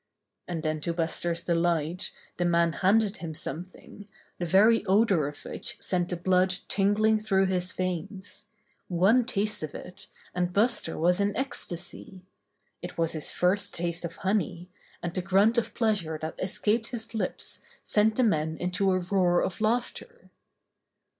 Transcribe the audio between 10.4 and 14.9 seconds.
Buster was in ecstasy. It was his first taste of honey,